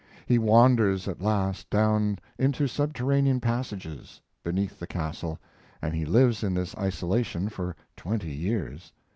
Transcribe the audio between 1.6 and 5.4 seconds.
down into subterranean passages beneath the castle,